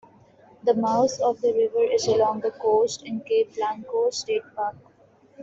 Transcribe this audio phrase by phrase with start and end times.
[0.63, 4.77] The mouth of the river is along the coast in Cape Blanco State Park.